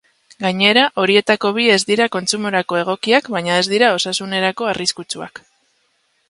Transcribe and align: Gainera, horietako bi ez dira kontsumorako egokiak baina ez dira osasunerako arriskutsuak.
Gainera, 0.43 0.85
horietako 1.01 1.51
bi 1.57 1.67
ez 1.73 1.75
dira 1.89 2.07
kontsumorako 2.15 2.79
egokiak 2.79 3.29
baina 3.37 3.59
ez 3.65 3.67
dira 3.75 3.91
osasunerako 3.99 4.71
arriskutsuak. 4.73 5.45